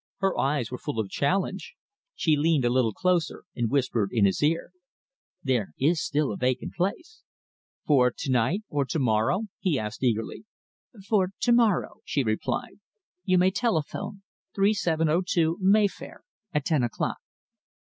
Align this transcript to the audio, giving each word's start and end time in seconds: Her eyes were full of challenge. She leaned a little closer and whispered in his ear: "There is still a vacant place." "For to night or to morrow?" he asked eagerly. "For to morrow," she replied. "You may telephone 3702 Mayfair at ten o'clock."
Her 0.17 0.35
eyes 0.39 0.71
were 0.71 0.79
full 0.79 0.97
of 0.99 1.11
challenge. 1.11 1.75
She 2.15 2.35
leaned 2.35 2.65
a 2.65 2.71
little 2.71 2.91
closer 2.91 3.43
and 3.55 3.69
whispered 3.69 4.09
in 4.11 4.25
his 4.25 4.41
ear: 4.41 4.71
"There 5.43 5.73
is 5.77 6.01
still 6.03 6.31
a 6.31 6.37
vacant 6.37 6.73
place." 6.73 7.21
"For 7.85 8.09
to 8.17 8.31
night 8.31 8.63
or 8.67 8.83
to 8.83 8.97
morrow?" 8.97 9.41
he 9.59 9.77
asked 9.77 10.01
eagerly. 10.01 10.45
"For 11.07 11.29
to 11.41 11.51
morrow," 11.51 11.99
she 12.03 12.23
replied. 12.23 12.79
"You 13.25 13.37
may 13.37 13.51
telephone 13.51 14.23
3702 14.55 15.57
Mayfair 15.61 16.23
at 16.51 16.65
ten 16.65 16.81
o'clock." 16.81 17.19